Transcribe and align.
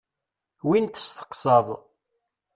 Win 0.69 0.85
testeqsaḍ. 0.87 1.67